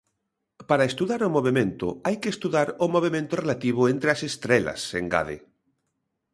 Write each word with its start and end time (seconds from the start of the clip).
Para 0.69 0.87
estudar 0.91 1.21
o 1.27 1.33
movemento 1.37 1.87
hai 2.05 2.15
que 2.21 2.31
estudar 2.35 2.67
o 2.85 2.87
movemento 2.95 3.33
relativo 3.43 3.81
entre 3.93 4.09
as 4.15 4.21
estrelas, 4.29 4.81
engade. 5.01 5.37